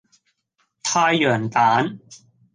[0.81, 1.99] 太陽蛋